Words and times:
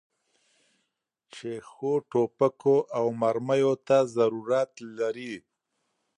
چې 1.33 1.49
ښو 1.69 1.93
توپکو 2.11 2.75
او 2.97 3.05
مرمیو 3.21 3.73
ته 3.87 3.97
ضرورت 4.15 4.71
لري. 4.97 5.35